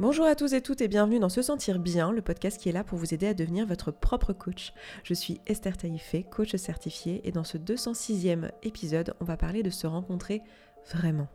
[0.00, 2.72] Bonjour à tous et toutes et bienvenue dans Se Sentir Bien, le podcast qui est
[2.72, 4.72] là pour vous aider à devenir votre propre coach.
[5.04, 9.68] Je suis Esther Taïfé, coach certifiée, et dans ce 206e épisode, on va parler de
[9.68, 10.40] se rencontrer
[10.90, 11.28] vraiment.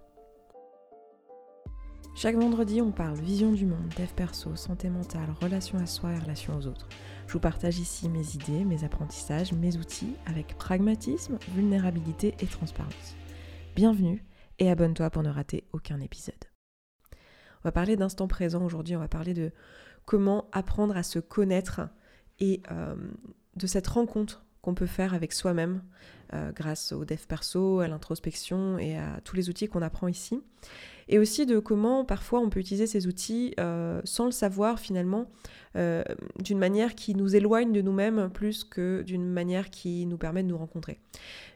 [2.15, 6.20] Chaque vendredi, on parle vision du monde, dev perso, santé mentale, relation à soi et
[6.20, 6.90] relation aux autres.
[7.28, 13.16] Je vous partage ici mes idées, mes apprentissages, mes outils avec pragmatisme, vulnérabilité et transparence.
[13.76, 14.26] Bienvenue
[14.58, 16.34] et abonne-toi pour ne rater aucun épisode.
[17.66, 19.52] On va parler d'instant présent aujourd'hui, on va parler de
[20.05, 21.82] comment apprendre à se connaître
[22.40, 22.94] et euh,
[23.56, 25.82] de cette rencontre qu'on peut faire avec soi-même
[26.34, 30.42] euh, grâce au dev perso, à l'introspection et à tous les outils qu'on apprend ici.
[31.08, 35.30] Et aussi de comment parfois on peut utiliser ces outils euh, sans le savoir finalement,
[36.40, 40.48] d'une manière qui nous éloigne de nous-mêmes plus que d'une manière qui nous permet de
[40.48, 41.00] nous rencontrer.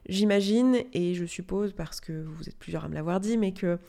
[0.09, 3.79] J'imagine, et je suppose, parce que vous êtes plusieurs à me l'avoir dit, mais que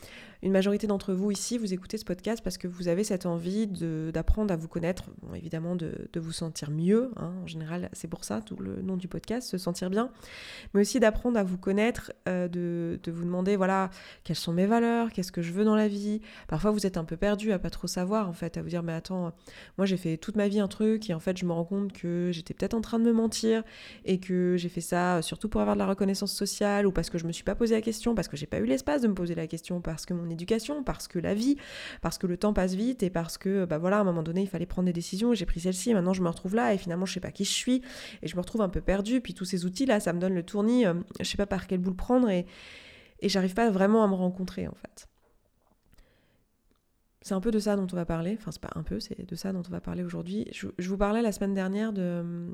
[0.43, 3.67] une majorité d'entre vous ici, vous écoutez ce podcast parce que vous avez cette envie
[3.67, 7.35] d'apprendre à vous connaître, évidemment de, vous sentir mieux, hein.
[7.43, 10.11] en général c'est pour ça tout le nom du podcast, se sentir bien,
[10.75, 13.91] mais aussi d'apprendre à vous connaître, euh, de, vous demander, voilà,
[14.25, 16.21] quelles sont mes valeurs, qu'est-ce que je veux dans la vie.
[16.49, 18.83] Parfois vous êtes un peu perdu à pas trop savoir, en fait, à vous dire,
[18.83, 19.33] mais attends,
[19.79, 21.93] moi j'ai fait toute ma vie un truc et en fait je me rends compte
[21.93, 23.63] que j'étais peut-être en train de me mentir
[24.05, 27.19] et que j'ai fait ça surtout pour avoir de la reconnaissance sociale ou parce que
[27.19, 29.15] je me suis pas posé la question, parce que j'ai pas eu l'espace de me
[29.15, 31.57] poser la question, parce que mon éducation, parce que la vie,
[32.03, 34.43] parce que le temps passe vite et parce que, bah voilà, à un moment donné,
[34.43, 35.35] il fallait prendre des décisions.
[35.35, 37.53] J'ai pris celle-ci, maintenant je me retrouve là et finalement je sais pas qui je
[37.53, 37.83] suis
[38.23, 39.21] et je me retrouve un peu perdue.
[39.21, 41.79] Puis tous ces outils-là, ça me donne le tournis, euh, je sais pas par quel
[41.79, 42.47] bout le prendre et,
[43.21, 45.09] et j'arrive pas vraiment à me rencontrer en fait.
[47.23, 49.29] C'est un peu de ça dont on va parler, enfin c'est pas un peu, c'est
[49.29, 50.47] de ça dont on va parler aujourd'hui.
[50.53, 52.51] Je, vous parlais la semaine dernière de,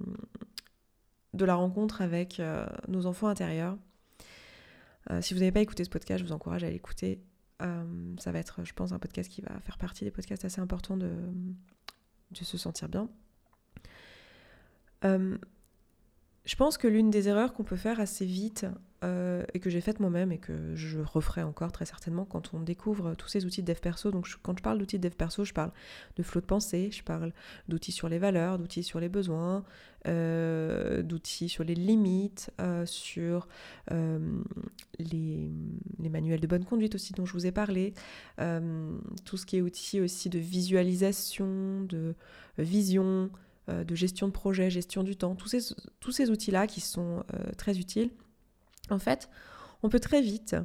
[1.38, 3.78] la rencontre avec euh, nos enfants intérieurs.
[5.10, 7.20] Euh, si vous n'avez pas écouté ce podcast, je vous encourage à l'écouter.
[7.62, 10.60] Euh, ça va être, je pense, un podcast qui va faire partie des podcasts assez
[10.60, 11.12] importants de
[12.34, 13.08] se sentir bien.
[16.46, 18.66] Je pense que l'une des erreurs qu'on peut faire assez vite,
[19.04, 22.60] euh, et que j'ai faite moi-même et que je referai encore très certainement quand on
[22.60, 24.10] découvre tous ces outils de dev perso.
[24.10, 25.70] Donc quand je parle d'outils de dev perso, je parle
[26.16, 27.32] de flot de pensée, je parle
[27.68, 29.64] d'outils sur les valeurs, d'outils sur les besoins,
[30.08, 33.48] euh, d'outils sur les limites, euh, sur
[33.90, 35.50] les,
[35.98, 37.92] les, manuels de bonne conduite aussi dont je vous ai parlé,
[38.38, 42.14] tout ce qui est outils aussi de visualisation, de
[42.56, 43.30] vision,
[43.68, 47.24] de gestion de projet, gestion du temps, tous ces, tous ces outils-là qui sont
[47.56, 48.10] très utiles
[48.90, 49.28] en fait,
[49.82, 50.56] on peut très vite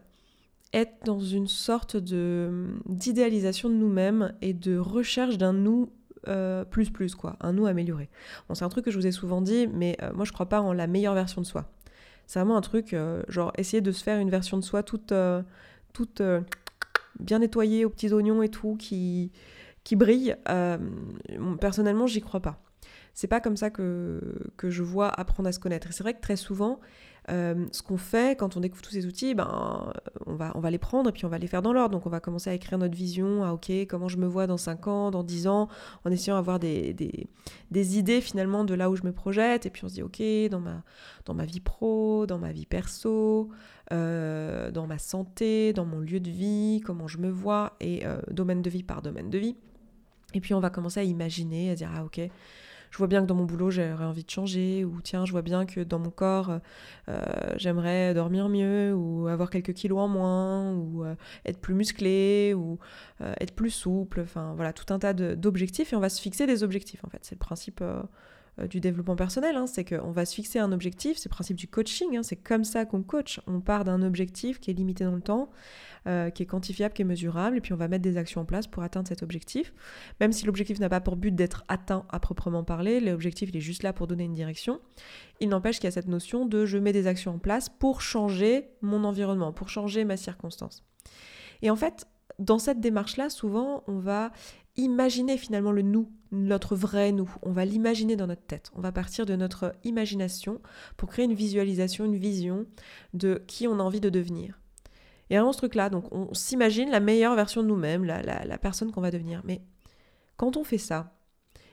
[0.73, 5.91] être dans une sorte de d'idéalisation de nous-mêmes et de recherche d'un nous
[6.27, 8.09] euh, plus plus quoi, un nous amélioré.
[8.53, 10.61] C'est un truc que je vous ai souvent dit, mais euh, moi je crois pas
[10.61, 11.69] en la meilleure version de soi.
[12.27, 15.13] C'est vraiment un truc euh, genre essayer de se faire une version de soi toute
[15.93, 16.21] toute
[17.19, 19.31] bien nettoyée aux petits oignons et tout qui
[19.83, 20.35] qui brille.
[21.59, 22.61] personnellement, j'y crois pas.
[23.13, 25.87] C'est pas comme ça que, que je vois apprendre à se connaître.
[25.87, 26.79] Et c'est vrai que très souvent,
[27.29, 29.93] euh, ce qu'on fait quand on découvre tous ces outils, ben,
[30.25, 31.91] on, va, on va les prendre et puis on va les faire dans l'ordre.
[31.91, 34.57] Donc on va commencer à écrire notre vision, à ok, comment je me vois dans
[34.57, 35.67] 5 ans, dans 10 ans,
[36.03, 37.27] en essayant d'avoir des, des,
[37.69, 39.65] des, idées finalement de là où je me projette.
[39.65, 40.83] Et puis on se dit ok, dans ma,
[41.25, 43.49] dans ma vie pro, dans ma vie perso,
[43.91, 48.19] euh, dans ma santé, dans mon lieu de vie, comment je me vois, et euh,
[48.31, 49.55] domaine de vie par domaine de vie.
[50.33, 52.21] Et puis on va commencer à imaginer, à dire ah ok,
[52.91, 55.41] je vois bien que dans mon boulot, j'aurais envie de changer, ou tiens, je vois
[55.41, 56.59] bien que dans mon corps,
[57.07, 57.21] euh,
[57.55, 61.15] j'aimerais dormir mieux, ou avoir quelques kilos en moins, ou euh,
[61.45, 62.79] être plus musclé, ou
[63.21, 66.45] euh, être plus souple, enfin voilà, tout un tas d'objectifs, et on va se fixer
[66.45, 67.19] des objectifs en fait.
[67.21, 67.81] C'est le principe
[68.69, 71.67] du développement personnel, hein, c'est qu'on va se fixer un objectif, c'est le principe du
[71.67, 75.15] coaching, hein, c'est comme ça qu'on coach, on part d'un objectif qui est limité dans
[75.15, 75.49] le temps,
[76.07, 78.45] euh, qui est quantifiable, qui est mesurable, et puis on va mettre des actions en
[78.45, 79.73] place pour atteindre cet objectif.
[80.19, 83.61] Même si l'objectif n'a pas pour but d'être atteint à proprement parler, l'objectif il est
[83.61, 84.81] juste là pour donner une direction.
[85.39, 88.01] Il n'empêche qu'il y a cette notion de je mets des actions en place pour
[88.01, 90.83] changer mon environnement, pour changer ma circonstance.
[91.61, 92.07] Et en fait,
[92.39, 94.31] dans cette démarche-là, souvent, on va
[94.75, 97.33] imaginer finalement le nous, notre vrai nous.
[97.41, 98.71] On va l'imaginer dans notre tête.
[98.75, 100.61] On va partir de notre imagination
[100.97, 102.65] pour créer une visualisation, une vision
[103.13, 104.59] de qui on a envie de devenir.
[105.29, 108.99] Et vraiment ce truc-là, donc on s'imagine la meilleure version de nous-mêmes, la, personne qu'on
[108.99, 109.41] va devenir.
[109.45, 109.61] Mais
[110.35, 111.15] quand on fait ça,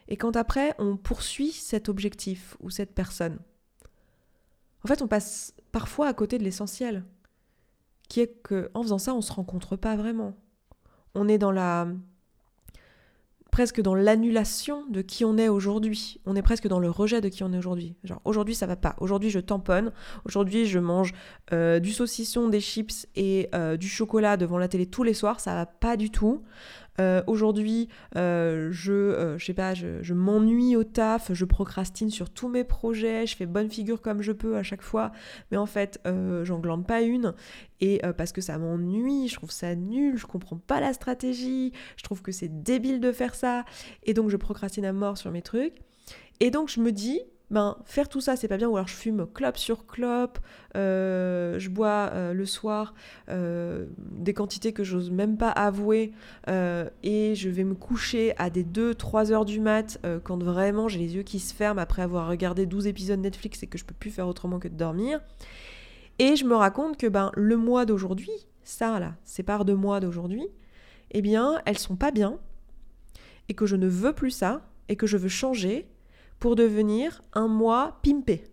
[0.07, 3.39] et quand après on poursuit cet objectif ou cette personne,
[4.85, 7.05] en fait on passe parfois à côté de l'essentiel,
[8.09, 10.35] qui est qu'en faisant ça, on ne se rencontre pas vraiment.
[11.17, 11.89] On est dans la
[13.59, 16.21] presque dans l'annulation de qui on est aujourd'hui.
[16.27, 17.97] On est presque dans le rejet de qui on est aujourd'hui.
[18.05, 18.95] Genre aujourd'hui ça va pas.
[19.01, 19.91] Aujourd'hui je tamponne.
[20.25, 21.13] Aujourd'hui je mange
[21.53, 25.41] euh, du saucisson, des chips et euh, du chocolat devant la télé tous les soirs.
[25.41, 26.45] Ça va pas du tout.
[27.01, 32.31] Euh, aujourd'hui, euh, je, euh, je sais pas, je, m'ennuie au taf, je procrastine sur
[32.31, 35.13] tous mes projets, je fais bonne figure comme je peux à chaque fois,
[35.51, 36.01] mais en fait,
[36.43, 37.35] j'en glande pas une.
[37.81, 42.03] Et parce que ça m'ennuie, je trouve ça nul, je comprends pas la stratégie, je
[42.03, 43.65] trouve que c'est débile de faire ça,
[44.05, 45.75] et donc je procrastine à mort sur mes trucs.
[46.41, 48.69] Et donc je me dis, ben faire tout ça c'est pas bien.
[48.69, 50.39] Ou alors je fume clope sur clope
[50.77, 52.95] euh, je bois euh, le soir
[53.29, 56.13] euh, des quantités que j'ose même pas avouer
[57.03, 61.17] et je vais me coucher à des 2-3 heures du mat quand vraiment j'ai les
[61.17, 64.11] yeux qui se ferment après avoir regardé 12 épisodes Netflix et que je peux plus
[64.11, 65.21] faire autrement que de dormir.
[66.19, 68.31] Et je me raconte que ben le mois d'aujourd'hui
[68.63, 70.47] ça là ces parts de mois d'aujourd'hui
[71.13, 72.39] eh bien elles sont pas bien
[73.49, 75.89] et que je ne veux plus ça et que je veux changer
[76.39, 78.45] pour devenir un mois pimpé,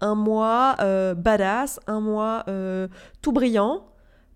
[0.00, 2.88] un mois euh, badass, un mois euh,
[3.20, 3.84] tout brillant,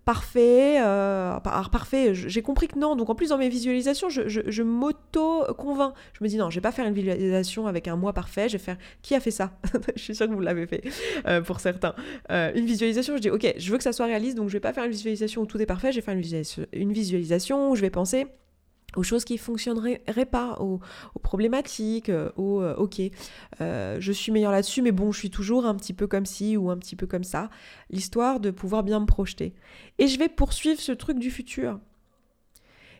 [0.05, 0.77] parfait.
[0.81, 2.95] Euh, parfait, j'ai compris que non.
[2.95, 5.93] Donc en plus dans mes visualisations, je, je, m'auto-convainc.
[6.13, 8.49] Je me dis non, je vais pas faire une visualisation avec un mois parfait.
[8.49, 9.51] Je vais faire qui a fait ça?
[9.95, 10.83] Je suis sûre que vous l'avez fait
[11.45, 11.95] pour certains.
[12.29, 14.73] une visualisation, je dis ok, je veux que ça soit réaliste, donc je vais pas
[14.73, 15.91] faire une visualisation où tout est parfait.
[15.91, 16.43] Je vais faire une,
[16.73, 18.27] une visualisation où je vais penser
[18.95, 20.79] aux choses qui fonctionneraient pas, aux,
[21.21, 23.01] problématiques, euh, aux euh, ok,
[23.61, 26.57] euh, je suis meilleur là-dessus, mais bon, je suis toujours un petit peu comme ci
[26.57, 27.49] ou un petit peu comme ça,
[27.89, 29.53] l'histoire de pouvoir bien me projeter.
[29.97, 31.79] Et je vais poursuivre ce truc du futur.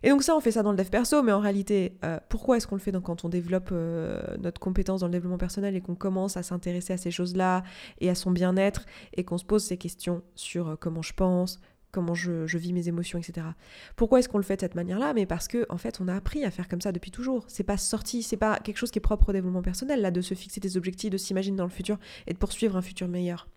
[0.06, 1.98] Et donc ça, on fait ça dans le dev perso, mais en réalité,
[2.28, 5.82] pourquoi est-ce qu'on le fait quand on développe notre compétence dans le développement personnel et
[5.82, 7.64] qu'on commence à s'intéresser à ces choses-là
[8.02, 11.62] et à son bien-être et qu'on se pose ces questions sur comment je pense,
[11.94, 13.48] comment je, vis mes émotions, etc.
[13.96, 15.14] Pourquoi est-ce qu'on le fait de cette manière-là?
[15.14, 17.46] Mais parce que en fait, on a appris à faire comme ça depuis toujours.
[17.48, 20.20] C'est pas sorti, c'est pas quelque chose qui est propre au développement personnel là, de
[20.20, 21.98] se fixer des objectifs, de s'imaginer dans le futur
[22.28, 23.48] et de poursuivre un futur meilleur.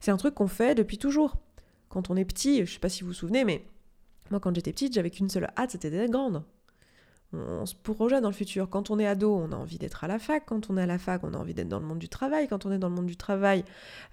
[0.00, 1.36] C'est un truc qu'on fait depuis toujours.
[1.88, 3.64] Quand on est petit, je sais pas si vous vous souvenez, mais
[4.30, 6.42] moi quand j'étais petite, j'avais qu'une seule hâte, c'était d'être grande
[7.32, 8.68] on se projette dans le futur.
[8.68, 10.44] Quand on est ado, on a envie d'être à la fac.
[10.46, 12.48] Quand on est à la fac, on a envie d'être dans le monde du travail.
[12.48, 13.64] Quand on est dans le monde du travail,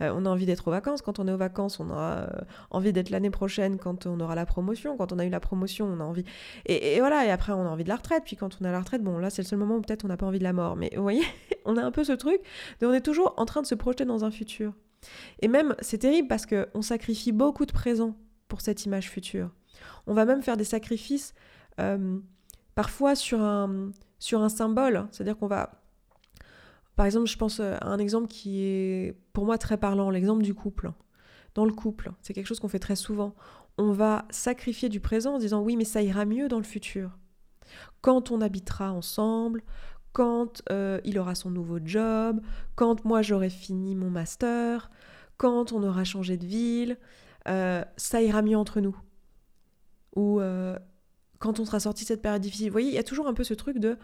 [0.02, 1.02] euh, on a envie d'être aux vacances.
[1.02, 2.28] Quand on est aux vacances, on a euh,
[2.70, 4.98] envie d'être l'année prochaine quand on aura la promotion.
[4.98, 6.26] Quand on a eu la promotion, on a envie.
[6.68, 8.24] Et, voilà, et après, on a envie de la retraite.
[8.26, 10.10] Puis quand on a la retraite, bon, là, c'est le seul moment où peut-être on
[10.10, 10.76] n'a pas envie de la mort.
[10.76, 11.24] Mais vous voyez,
[11.66, 12.40] on a un peu ce truc.
[12.84, 14.74] on est toujours en train de se projeter dans un futur.
[15.40, 18.16] Et même, c'est terrible parce qu'on sacrifie beaucoup de présent
[18.48, 19.50] pour cette image future.
[20.06, 21.34] On va même faire des sacrifices.
[21.80, 22.20] Euh,
[22.78, 23.90] parfois sur un,
[24.20, 25.08] sur un symbole.
[25.12, 25.72] C'est-à-dire qu'on va...
[26.96, 30.54] Par exemple, je pense à un exemple qui est pour moi très parlant, l'exemple du
[30.54, 30.92] couple.
[31.56, 33.34] Dans le couple, c'est quelque chose qu'on fait très souvent.
[33.80, 37.18] On va sacrifier du présent en disant oui, mais ça ira mieux dans le futur.
[38.02, 39.64] Quand on habitera ensemble,
[40.14, 42.42] quand euh, il aura son nouveau job,
[42.76, 44.92] quand moi j'aurai fini mon master,
[45.38, 47.00] quand on aura changé de ville,
[47.48, 48.96] euh, ça ira mieux entre nous.
[50.16, 50.78] Ou euh,
[51.40, 52.68] quand on sera sorti de cette période difficile.
[52.68, 53.98] Vous voyez, il y a toujours un peu ce truc de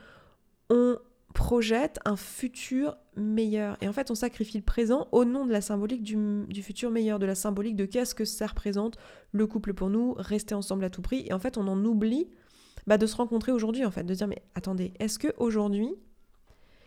[0.69, 0.97] on
[1.33, 3.77] projette un futur meilleur.
[3.81, 7.19] Et en fait, on sacrifie le présent au nom de la symbolique du, futur meilleur,
[7.19, 8.97] de la symbolique de qu'est-ce que ça représente
[9.31, 11.25] le couple pour nous, rester ensemble à tout prix.
[11.27, 12.27] Et en fait, on en oublie
[12.87, 15.89] bah, de se rencontrer aujourd'hui, en fait, de dire mais attendez, est-ce que aujourd'hui,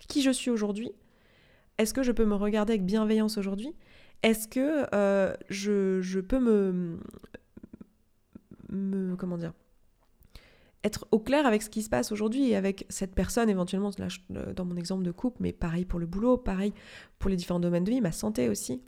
[0.09, 0.93] qui je suis aujourd'hui,
[1.79, 3.75] est-ce que je peux me regarder avec bienveillance aujourd'hui?
[4.23, 6.99] Est-ce que euh, je, peux me,
[8.71, 9.53] me comment dire
[10.87, 13.91] être au clair avec ce qui se passe aujourd'hui et avec cette personne éventuellement,
[14.29, 16.73] dans mon exemple de couple, mais pareil pour le boulot, pareil
[17.19, 18.83] pour les différents domaines de vie, ma santé aussi.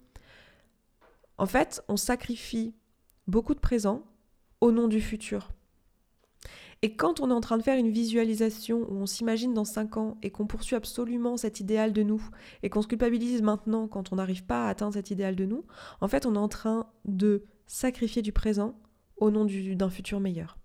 [1.37, 2.75] En fait, on sacrifie
[3.27, 4.05] beaucoup de présent
[4.61, 5.51] au nom du futur.
[6.83, 9.97] Et quand on est en train de faire une visualisation où on s'imagine dans 5
[9.97, 12.23] ans et qu'on poursuit absolument cet idéal de nous
[12.63, 15.65] et qu'on se culpabilise maintenant quand on n'arrive pas à atteindre cet idéal de nous,
[16.01, 18.79] en fait on est en train de sacrifier du présent
[19.17, 20.57] au nom d'un futur meilleur.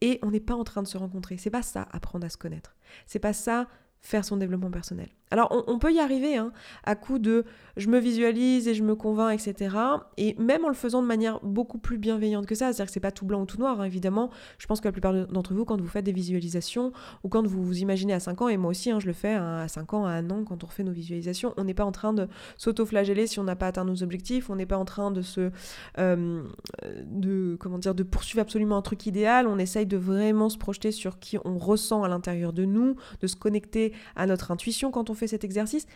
[0.00, 1.36] Et on n'est pas en train de se rencontrer.
[1.38, 2.74] C'est pas ça, apprendre à se connaître.
[3.06, 3.68] C'est pas ça,
[4.00, 5.08] faire son développement personnel.
[5.32, 6.52] Alors on, peut y arriver hein,
[6.84, 7.46] à coup de
[7.78, 9.74] je me visualise et je me convainc, etc.
[10.18, 13.00] Et même en le faisant de manière beaucoup plus bienveillante que ça, c'est-à-dire que c'est
[13.00, 14.28] pas tout blanc ou tout noir, hein, évidemment.
[14.58, 16.92] Je pense que la plupart d'entre vous, quand vous faites des visualisations
[17.24, 19.32] ou quand vous vous imaginez à 5 ans, et moi aussi hein, je le fais
[19.32, 21.92] à 5 ans, à 1 an, quand on refait nos visualisations, on n'est pas en
[21.92, 25.10] train de s'auto-flageller si on n'a pas atteint nos objectifs, on n'est pas en train
[25.10, 25.50] de se...
[25.98, 26.42] Euh,
[27.06, 31.18] de, comment de poursuivre absolument un truc idéal, on essaye de vraiment se projeter sur
[31.18, 35.14] qui on ressent à l'intérieur de nous, de se connecter à notre intuition quand on
[35.14, 35.86] fait cet exercice.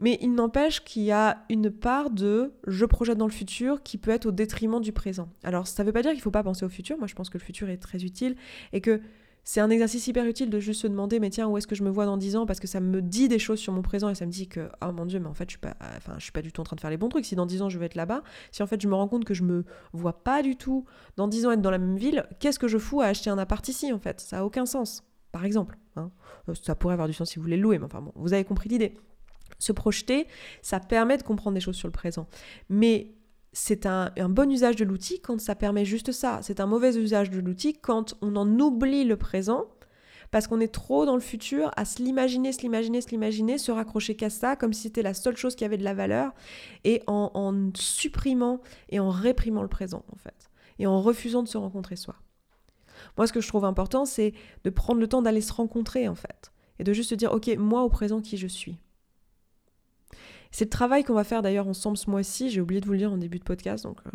[0.00, 3.98] Mais il n'empêche qu'il y a une part de je projette dans le futur qui
[3.98, 5.28] peut être au détriment du présent.
[5.42, 7.14] Alors ça ne veut pas dire qu'il ne faut pas penser au futur, moi je
[7.14, 8.36] pense que le futur est très utile
[8.72, 9.00] et que
[9.48, 11.82] c'est un exercice hyper utile de juste se demander, mais tiens, où est-ce que je
[11.82, 12.44] me vois dans 10 ans?
[12.44, 14.68] Parce que ça me dit des choses sur mon présent et ça me dit que,
[14.86, 16.60] oh mon dieu, mais en fait, je suis pas, enfin, je suis pas du tout
[16.60, 17.24] en train de faire les bons trucs.
[17.24, 18.22] Si dans 10 ans, je vais être là-bas,
[18.52, 20.84] si en fait, je me rends compte que je me vois pas du tout
[21.16, 23.38] dans 10 ans être dans la même ville, qu'est-ce que je fous à acheter un
[23.38, 24.20] appart ici, en fait?
[24.20, 25.78] Ça a aucun sens, par exemple.
[25.96, 26.10] Hein.
[26.48, 28.32] Euh, ça pourrait avoir du sens si vous voulez le louer, mais enfin bon, vous
[28.32, 28.96] avez compris l'idée.
[29.58, 30.26] Se projeter,
[30.62, 32.28] ça permet de comprendre des choses sur le présent.
[32.68, 33.14] Mais
[33.52, 36.40] c'est un, bon usage de l'outil quand ça permet juste ça.
[36.42, 39.66] C'est un mauvais usage de l'outil quand on en oublie le présent
[40.30, 43.72] parce qu'on est trop dans le futur à se l'imaginer, se l'imaginer, se l'imaginer, se
[43.72, 46.32] raccrocher qu'à ça comme si c'était la seule chose qui avait de la valeur
[46.84, 51.48] et en, en supprimant et en réprimant le présent en fait et en refusant de
[51.48, 52.14] se rencontrer soi.
[53.16, 54.32] Moi, ce que je trouve important, c'est
[54.64, 57.48] de prendre le temps d'aller se rencontrer en fait et de juste se dire, ok,
[57.58, 58.78] moi au présent, qui je suis
[60.50, 62.50] c'est le travail qu'on va faire d'ailleurs ensemble ce mois-ci.
[62.50, 64.10] J'ai oublié de vous le dire en début de podcast, donc euh,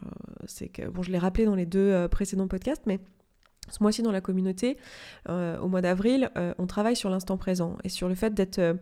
[0.46, 3.00] c'est que bon, je l'ai rappelé dans les deux euh, précédents podcasts, mais
[3.70, 4.78] ce mois-ci dans la communauté,
[5.30, 8.78] euh, au mois d'avril, on travaille sur l'instant présent et sur le fait d'être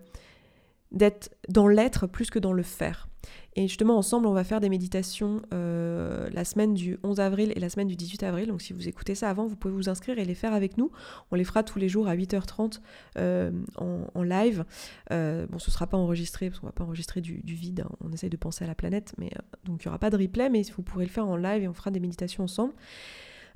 [0.92, 3.08] d'être dans l'être plus que dans le faire.
[3.56, 7.60] Et justement, ensemble, on va faire des méditations euh, la semaine du 11 avril et
[7.60, 8.48] la semaine du 18 avril.
[8.48, 10.92] Donc, si vous écoutez ça avant, vous pouvez vous inscrire et les faire avec nous.
[11.32, 12.80] On les fera tous les jours à 8h30
[13.18, 14.64] euh, en, live.
[15.12, 17.82] Euh, bon, ce ne sera pas enregistré, parce qu'on ne va pas enregistrer du, vide.
[17.82, 17.96] Hein.
[18.02, 19.14] On essaye de penser à la planète.
[19.18, 19.30] mais
[19.66, 21.68] Donc, il n'y aura pas de replay, mais vous pourrez le faire en live et
[21.68, 22.74] on fera des méditations ensemble.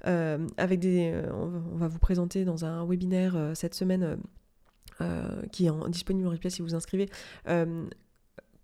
[0.04, 4.18] avec des, on va vous présenter dans un webinaire cette semaine
[5.54, 7.10] qui est disponible en replay si vous vous inscrivez,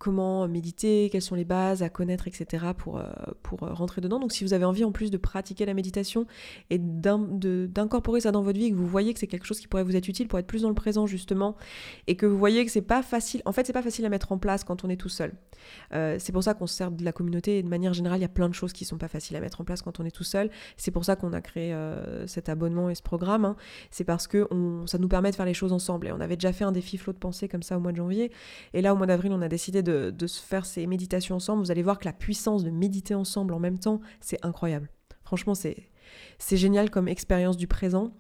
[0.01, 2.65] comment méditer, quelles sont les bases à connaître, etc.
[2.75, 4.19] pour, euh, euh, rentrer dedans.
[4.19, 6.25] Donc si vous avez envie en plus de pratiquer la méditation
[6.71, 9.83] et d'incorporer ça dans votre vie, que vous voyez que c'est quelque chose qui pourrait
[9.83, 11.55] vous être utile pour être plus dans le présent justement,
[12.07, 14.31] et que vous voyez que c'est pas facile, en fait c'est pas facile à mettre
[14.31, 15.33] en place quand on est tout seul.
[15.93, 18.23] Euh, c'est pour ça qu'on se sert de la communauté et de manière générale il
[18.23, 20.05] y a plein de choses qui sont pas faciles à mettre en place quand on
[20.05, 20.49] est tout seul.
[20.77, 21.77] C'est pour ça qu'on a créé
[22.25, 23.45] cet abonnement et ce programme.
[23.45, 23.55] Hein.
[23.91, 24.47] C'est parce que
[24.87, 26.07] ça nous permet de faire les choses ensemble.
[26.07, 27.97] Et on avait déjà fait un défi flot de pensée comme ça au mois de
[27.97, 28.31] janvier.
[28.73, 31.63] Et là au mois d'avril on a décidé de de, se faire ces méditations ensemble,
[31.63, 34.89] vous allez voir que la puissance de méditer ensemble en même temps, c'est incroyable.
[35.23, 35.90] Franchement, c'est
[36.37, 38.11] c'est génial comme expérience du présent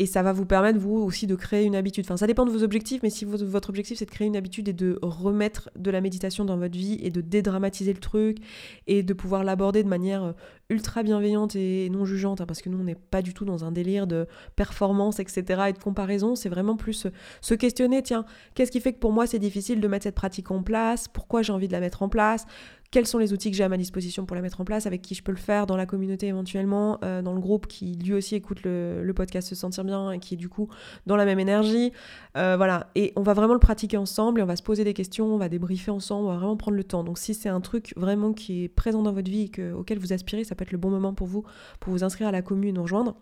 [0.00, 2.04] et ça va vous permettre vous aussi de créer une habitude.
[2.06, 4.68] Enfin, ça dépend de vos objectifs, mais si votre objectif c'est de créer une habitude
[4.68, 8.38] et de remettre de la méditation dans votre vie et de dédramatiser le truc
[8.86, 10.32] et de pouvoir l'aborder de manière euh,
[10.70, 13.64] ultra bienveillante et non jugeante, hein, parce que nous on n'est pas du tout dans
[13.64, 15.62] un délire de performance, etc.
[15.68, 18.24] et de comparaison, c'est vraiment plus euh, se questionner, tiens,
[18.54, 21.42] qu'est-ce qui fait que pour moi c'est difficile de mettre cette pratique en place, pourquoi
[21.42, 22.46] j'ai envie de la mettre en place,
[22.90, 25.02] quels sont les outils que j'ai à ma disposition pour la mettre en place, avec
[25.02, 28.14] qui je peux le faire dans la communauté éventuellement, euh, dans le groupe qui lui
[28.14, 30.68] aussi écoute le, podcast Se Sentir Bien et qui est du coup
[31.06, 31.92] dans la même énergie.
[32.36, 34.94] Euh, voilà, et on va vraiment le pratiquer ensemble et on va se poser des
[34.94, 37.04] questions, on va débriefer ensemble, on va vraiment prendre le temps.
[37.04, 40.12] Donc si c'est un truc vraiment qui est présent dans votre vie et auquel vous
[40.12, 41.44] aspirez, ça peut être le bon moment pour vous,
[41.80, 43.16] pour vous inscrire à la commune et nous rejoindre.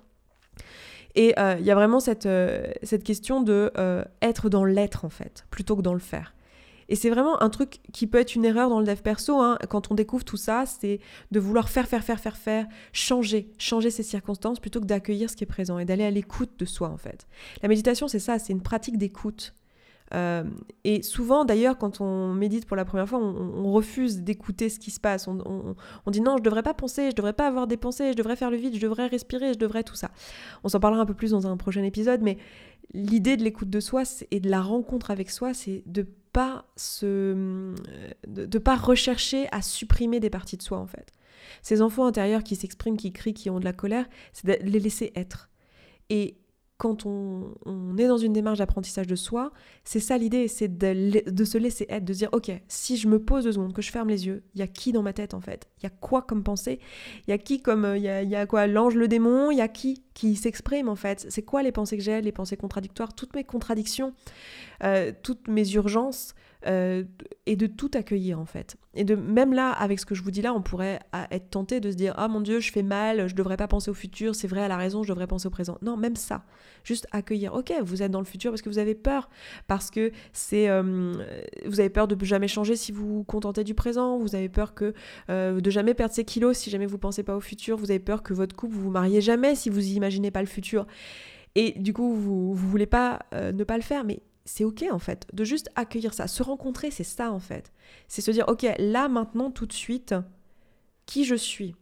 [1.16, 2.28] Et euh, il y a vraiment cette,
[2.82, 3.73] cette question de
[4.23, 6.35] être dans l'être en fait, plutôt que dans le faire.
[6.88, 9.58] Et c'est vraiment un truc qui peut être une erreur dans le dev perso, hein,
[9.68, 11.00] quand on découvre tout ça, c'est
[11.30, 15.36] de vouloir faire, faire, faire, faire, faire, changer, changer ses circonstances plutôt que d'accueillir ce
[15.36, 17.26] qui est présent et d'aller à l'écoute de soi en fait.
[17.62, 19.54] La méditation, c'est ça, c'est une pratique d'écoute.
[20.14, 20.44] Euh,
[20.84, 24.90] et souvent, d'ailleurs, quand on médite pour la première fois, on, refuse d'écouter ce qui
[24.90, 25.26] se passe.
[25.28, 28.36] On, dit non, je devrais pas penser, je devrais pas avoir des pensées, je devrais
[28.36, 30.10] faire le vide, je devrais respirer, je devrais tout ça.
[30.64, 32.38] On s'en parlera un peu plus dans un prochain épisode, mais
[32.94, 36.06] l'idée de l'écoute de soi et de la rencontre avec soi, c'est de
[36.76, 37.74] se,
[38.26, 41.12] de, pas rechercher à supprimer des parties de soi en fait.
[41.62, 44.80] Ces enfants intérieurs qui s'expriment, qui crient, qui ont de la colère, c'est de les
[44.80, 45.48] laisser être.
[46.10, 46.36] Et
[46.78, 47.54] quand on,
[47.97, 49.52] est dans une démarche d'apprentissage de soi,
[49.85, 53.45] c'est ça l'idée, c'est de, se laisser être, de dire ok, si je me pose
[53.45, 55.40] deux secondes, que je ferme les yeux, il y a qui dans ma tête en
[55.40, 55.68] fait?
[55.78, 56.78] Il y a quoi comme pensée?
[57.26, 59.50] Il y a qui comme euh, il y a, quoi l'ange, le démon?
[59.50, 61.26] Il y a qui qui s'exprime en fait?
[61.30, 64.12] C'est quoi les pensées que j'ai, les pensées contradictoires, toutes mes contradictions,
[64.85, 66.35] euh, toutes mes urgences
[66.66, 67.04] euh,
[67.46, 68.76] et de tout accueillir en fait.
[68.94, 70.99] Et de même là, avec ce que je vous dis là, on pourrait
[71.30, 73.90] être tenté de se dire ah mon Dieu, je fais mal, je devrais pas penser
[73.90, 75.78] au futur, c'est vrai, à la raison, je devrais penser au présent.
[75.82, 76.44] Non, même ça,
[76.82, 77.54] juste accueillir.
[77.54, 79.28] Ok, vous êtes dans le futur parce que vous avez peur,
[79.68, 81.12] parce que c'est euh,
[81.66, 84.75] vous avez peur de jamais changer si vous vous contentez du présent, vous avez peur
[84.75, 84.92] que
[85.30, 88.00] euh, de jamais perdre ses kilos si jamais vous pensez pas au futur, vous avez
[88.00, 90.87] peur que votre couple vous vous mariez jamais si vous imaginez pas le futur.
[91.54, 94.98] Et du coup, vous, vous voulez pas ne pas le faire, mais c'est ok en
[94.98, 96.28] fait, de juste accueillir ça.
[96.28, 97.72] Se rencontrer, c'est ça en fait.
[98.08, 100.14] C'est se dire, ok, là maintenant, tout de suite,
[101.04, 101.74] qui je suis?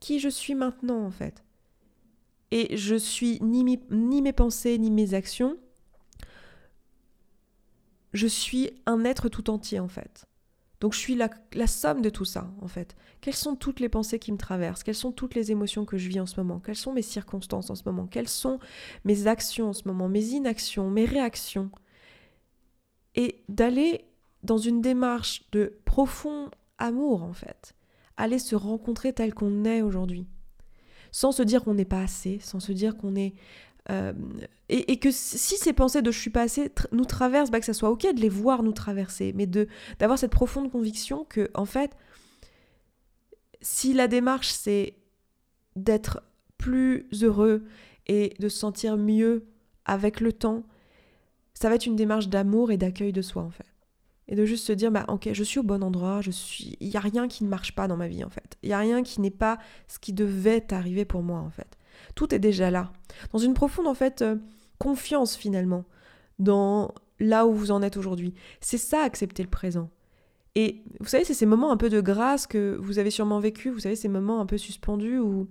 [0.00, 1.44] Qui je suis maintenant en fait?
[2.50, 5.56] Et je suis ni, ni mes pensées, ni mes actions.
[8.12, 10.26] Je suis un être tout entier en fait.
[10.80, 11.28] Donc je suis la,
[11.66, 12.96] somme de tout ça, en fait.
[13.20, 14.82] Quelles sont toutes les pensées qui me traversent?
[14.82, 16.58] Quelles sont toutes les émotions que je vis en ce moment?
[16.58, 18.06] Quelles sont mes circonstances en ce moment?
[18.06, 18.58] Quelles sont
[19.04, 20.08] mes actions en ce moment?
[20.08, 21.70] Mes inactions Mes réactions?
[23.14, 24.06] Et d'aller
[24.42, 27.74] dans une démarche de profond amour, en fait.
[28.16, 30.26] Aller se rencontrer tel qu'on est aujourd'hui.
[31.12, 33.34] Sans se dire qu'on n'est pas assez, sans se dire qu'on est
[33.88, 34.12] euh,
[34.68, 37.72] et, que si ces pensées de je suis pas assez nous traversent, bah, que ça
[37.72, 39.68] soit ok de les voir nous traverser, mais de
[39.98, 41.96] d'avoir cette profonde conviction que en fait,
[43.60, 44.94] si la démarche c'est
[45.76, 46.22] d'être
[46.58, 47.64] plus heureux
[48.06, 49.46] et de se sentir mieux
[49.86, 50.62] avec le temps,
[51.54, 53.64] ça va être une démarche d'amour et d'accueil de soi en fait.
[54.28, 56.88] Et de juste se dire, bah ok, je suis au bon endroit, je suis, il
[56.88, 58.56] y a rien qui ne marche pas dans ma vie en fait.
[58.62, 59.58] Il y a rien qui n'est pas
[59.88, 61.76] ce qui devait arriver pour moi en fait.
[62.14, 62.92] Tout est déjà là.
[63.32, 64.36] Dans une profonde, en fait, euh,
[64.78, 65.84] confiance finalement
[66.38, 68.34] dans là où vous en êtes aujourd'hui.
[68.60, 69.90] C'est ça, accepter le présent.
[70.56, 73.70] Et vous savez, c'est ces moments un peu de grâce que vous avez sûrement vécu,
[73.70, 75.48] vous savez, ces moments un peu suspendus où,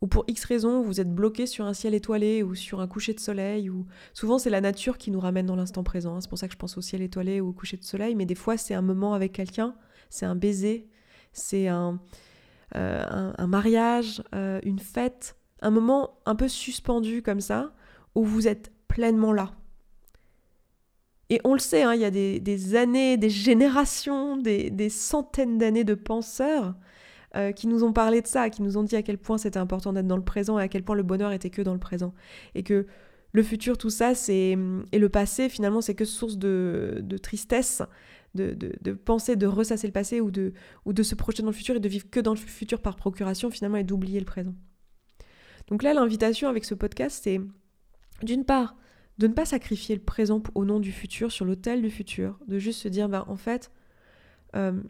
[0.00, 3.12] où pour X raisons, vous êtes bloqué sur un ciel étoilé ou sur un coucher
[3.12, 3.68] de soleil.
[3.68, 3.86] Ou...
[4.14, 6.16] Souvent, c'est la nature qui nous ramène dans l'instant présent.
[6.16, 6.20] Hein.
[6.22, 8.14] C'est pour ça que je pense au ciel étoilé ou au coucher de soleil.
[8.14, 9.74] Mais des fois, c'est un moment avec quelqu'un,
[10.08, 10.88] c'est un baiser,
[11.32, 12.00] c'est un,
[12.76, 17.72] euh, un, mariage, euh, une fête, un moment un peu suspendu comme ça,
[18.14, 19.52] où vous êtes pleinement là.
[21.30, 25.84] Et on le sait, hein, il y a des, années, des générations, des, centaines d'années
[25.84, 26.74] de penseurs
[27.34, 29.58] euh, qui nous ont parlé de ça, qui nous ont dit à quel point c'était
[29.58, 31.80] important d'être dans le présent et à quel point le bonheur était que dans le
[31.80, 32.14] présent.
[32.54, 32.86] Et que
[33.32, 34.56] le futur, tout ça, c'est
[34.92, 37.82] et le passé, finalement, c'est que source de, de tristesse,
[38.36, 40.52] de, penser, de ressasser le passé ou de,
[40.84, 42.96] ou de se projeter dans le futur et de vivre que dans le futur par
[42.96, 44.54] procuration finalement et d'oublier le présent.
[45.68, 47.40] Donc là, l'invitation avec ce podcast, c'est
[48.22, 48.76] d'une part
[49.18, 52.58] de ne pas sacrifier le présent au nom du futur, sur l'autel du futur, de
[52.58, 53.70] juste se dire, bah, en fait,
[54.54, 54.80] euh,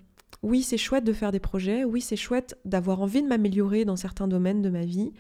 [0.43, 3.97] oui, c'est chouette de faire des projets, oui, c'est chouette d'avoir envie de m'améliorer dans
[3.97, 5.13] certains domaines de ma vie,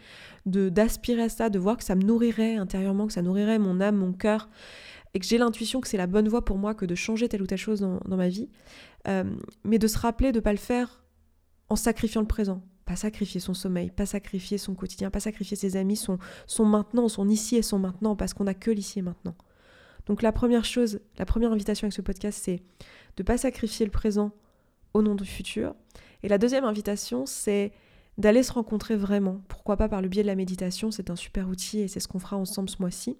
[0.44, 3.80] de d'aspirer à ça, de voir que ça me nourrirait intérieurement, que ça nourrirait mon
[3.80, 4.48] âme, mon cœur,
[5.16, 7.40] et que j'ai l'intuition que c'est la bonne voie pour moi que de changer telle
[7.40, 8.50] ou telle chose dans, ma vie,
[9.08, 9.24] euh,
[9.64, 11.02] mais de se rappeler de ne pas le faire
[11.70, 12.62] en sacrifiant le présent.
[12.84, 17.08] Pas sacrifier son sommeil, pas sacrifier son quotidien, pas sacrifier ses amis, son, son maintenant,
[17.08, 19.34] son ici et son maintenant, parce qu'on n'a que l'ici et maintenant.
[20.04, 22.56] Donc la première chose, la première invitation avec ce podcast, c'est
[23.16, 24.32] de ne pas sacrifier le présent
[24.92, 25.74] au nom du futur.
[26.24, 27.72] Et la deuxième invitation, c'est
[28.18, 29.40] d'aller se rencontrer vraiment.
[29.48, 32.06] Pourquoi pas par le biais de la méditation, c'est un super outil et c'est ce
[32.06, 33.16] qu'on fera ensemble ce mois-ci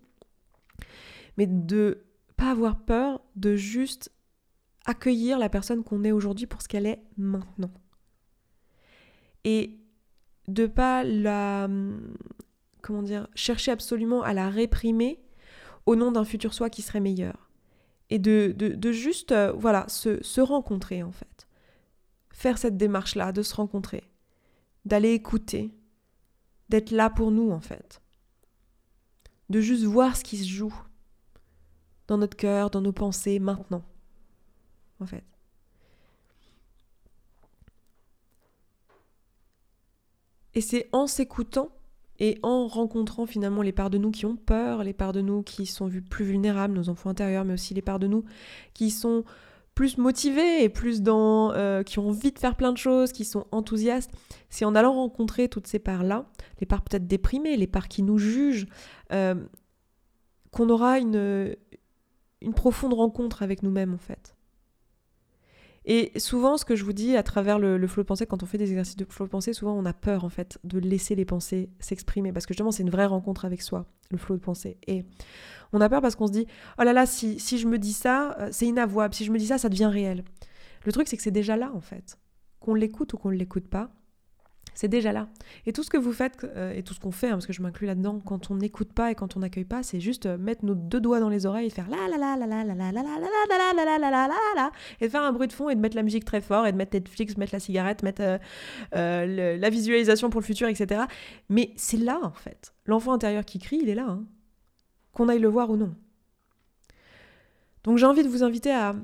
[1.37, 2.05] mais de
[2.37, 4.13] pas avoir peur de juste
[4.85, 7.73] accueillir la personne qu'on est aujourd'hui pour ce qu'elle est maintenant.
[9.45, 9.79] Et
[10.49, 11.69] de pas la
[12.83, 15.21] comment dire chercher absolument à la réprimer
[15.87, 17.51] au nom d'un futur soi qui serait meilleur.
[18.09, 21.49] Et de, de, juste euh, voilà se, se rencontrer en fait.
[22.33, 24.05] Faire cette démarche-là, de se rencontrer,
[24.85, 25.75] d'aller écouter,
[26.69, 28.01] d'être là pour nous en fait.
[29.49, 30.75] De juste voir ce qui se joue
[32.09, 33.83] dans notre cœur, dans nos pensées, maintenant.
[35.01, 35.25] En fait.
[40.55, 41.71] Et c'est en s'écoutant
[42.19, 45.43] et en rencontrant finalement les parts de nous qui ont peur, les parts de nous
[45.43, 48.25] qui sont vues plus vulnérables, nos enfants intérieurs, mais aussi les parts de nous
[48.73, 49.25] qui sont
[49.75, 53.27] plus motivés et plus dans euh, qui ont envie de faire plein de choses, qui
[53.27, 54.11] sont enthousiastes,
[54.49, 56.25] c'est en allant rencontrer toutes ces parts-là,
[56.61, 58.67] les parts peut-être déprimées, les parts qui nous jugent,
[59.13, 59.35] euh,
[60.51, 61.55] qu'on aura une,
[62.41, 64.37] une profonde rencontre avec nous-mêmes en fait.
[65.89, 68.43] Et souvent, ce que je vous dis à travers le, le flow de pensée, quand
[68.43, 70.81] on fait des exercices de flow de pensée, souvent on a peur en fait de
[70.81, 74.37] laisser les pensées s'exprimer parce que justement c'est une vraie rencontre avec soi, le flow
[74.37, 74.79] de pensée.
[74.89, 75.05] Et
[75.73, 76.47] on a peur parce qu'on se dit
[76.79, 79.15] oh là là, si, si je me dis ça, euh, c'est inavouable.
[79.15, 80.25] Si je me dis ça, ça devient réel.
[80.85, 82.19] Le truc, c'est que c'est déjà là en fait.
[82.59, 83.91] Qu'on l'écoute ou qu'on ne l'écoute pas,
[84.77, 85.27] c'est déjà là.
[85.65, 87.87] Et tout ce que vous faites, et tout ce qu'on fait, parce que je m'inclus
[87.87, 91.01] là-dedans, quand on n'écoute pas et quand on n'accueille pas, c'est juste mettre nos deux
[91.01, 93.03] doigts dans les oreilles et faire la la la la la la la la la
[93.03, 95.97] la la la la la la et faire un bruit de fond et de mettre
[95.97, 98.39] la musique très fort et de mettre Netflix, mettre la cigarette, mettre
[98.93, 101.05] la visualisation pour le futur, etc.
[101.49, 102.75] Mais c'est là en fait.
[102.85, 104.19] L'enfant intérieur qui crie, il est là.
[105.13, 105.95] Qu'on aille le voir ou non.
[107.85, 108.95] Donc j'ai envie de vous inviter à,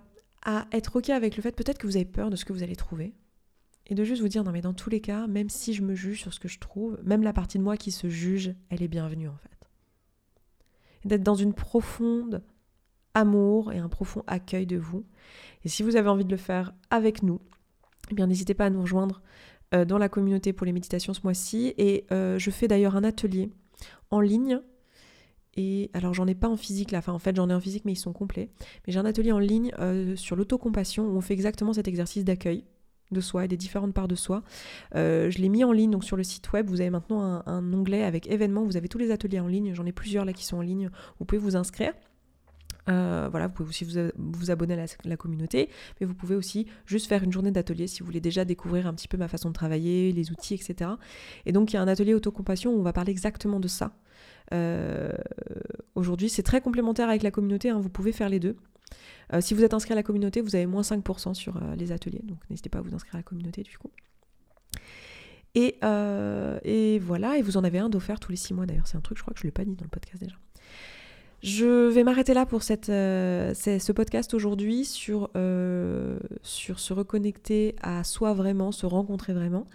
[0.44, 2.62] à être OK avec le fait peut-être que vous avez peur de ce que vous
[2.62, 3.14] allez trouver
[3.86, 5.94] et de juste vous dire, non mais dans tous les cas, même si je me
[5.94, 8.82] juge sur ce que je trouve, même la partie de moi qui se juge, elle
[8.82, 9.50] est bienvenue en fait.
[11.04, 12.42] D'être dans une profonde
[13.14, 15.04] amour et un profond accueil de vous.
[15.64, 17.40] Et si vous avez envie de le faire avec nous,
[18.10, 19.20] eh bien n'hésitez pas à nous rejoindre
[19.74, 21.74] euh, dans la communauté pour les méditations ce mois-ci.
[21.76, 23.50] Et euh, je fais d'ailleurs un atelier
[24.10, 24.60] en ligne
[25.54, 27.84] et alors j'en ai pas en physique là, enfin en fait j'en ai en physique
[27.84, 28.50] mais ils sont complets.
[28.86, 32.24] Mais j'ai un atelier en ligne euh, sur l'autocompassion où on fait exactement cet exercice
[32.24, 32.64] d'accueil
[33.10, 34.42] de soi et des différentes parts de soi.
[34.94, 36.68] Euh, je l'ai mis en ligne donc sur le site web.
[36.68, 38.64] Vous avez maintenant un, onglet avec événements.
[38.64, 39.74] Vous avez tous les ateliers en ligne.
[39.74, 40.90] J'en ai plusieurs là qui sont en ligne.
[41.18, 41.92] Vous pouvez vous inscrire.
[42.88, 43.84] Euh, voilà, vous pouvez aussi
[44.16, 45.68] vous, abonner à la, communauté,
[46.00, 48.94] mais vous pouvez aussi juste faire une journée d'atelier si vous voulez déjà découvrir un
[48.94, 50.90] petit peu ma façon de travailler, les outils, etc.
[51.46, 53.92] Et donc il y a un atelier autocompassion où on va parler exactement de ça.
[54.52, 55.12] Euh,
[55.94, 57.78] aujourd'hui, c'est très complémentaire avec la communauté, hein.
[57.78, 58.56] vous pouvez faire les deux.
[59.32, 61.92] Euh, si vous êtes inscrit à la communauté, vous avez moins 5% sur euh, les
[61.92, 63.90] ateliers, donc n'hésitez pas à vous inscrire à la communauté du coup.
[65.54, 66.58] Et, euh,
[67.02, 69.18] voilà, et vous en avez un d'offert tous les 6 mois d'ailleurs, c'est un truc,
[69.18, 70.36] je crois que je ne l'ai pas dit dans le podcast déjà.
[71.42, 75.28] Je vais m'arrêter là pour cette, ce podcast aujourd'hui sur,
[76.42, 79.66] sur se reconnecter à soi vraiment, se rencontrer vraiment.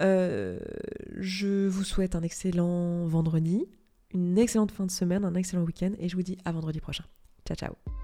[0.00, 3.64] je vous souhaite un excellent vendredi,
[4.12, 7.04] une excellente fin de semaine, un excellent week-end et je vous dis à vendredi prochain.
[7.46, 8.03] Ciao ciao